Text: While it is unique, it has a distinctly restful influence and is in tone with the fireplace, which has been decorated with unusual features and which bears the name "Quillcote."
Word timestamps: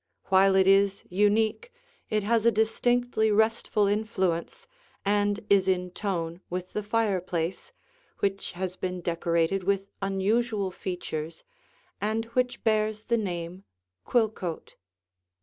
While 0.29 0.55
it 0.55 0.65
is 0.65 1.03
unique, 1.09 1.71
it 2.09 2.23
has 2.23 2.43
a 2.43 2.51
distinctly 2.51 3.31
restful 3.31 3.85
influence 3.85 4.65
and 5.05 5.45
is 5.47 5.67
in 5.67 5.91
tone 5.91 6.41
with 6.49 6.73
the 6.73 6.81
fireplace, 6.81 7.71
which 8.17 8.53
has 8.53 8.75
been 8.75 9.01
decorated 9.01 9.63
with 9.63 9.91
unusual 10.01 10.71
features 10.71 11.43
and 12.01 12.25
which 12.33 12.63
bears 12.63 13.03
the 13.03 13.17
name 13.17 13.63
"Quillcote." 14.03 14.73